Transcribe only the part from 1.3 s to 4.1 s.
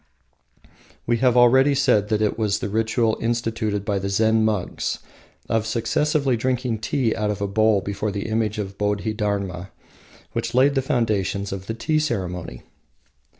already said that it was the ritual instituted by the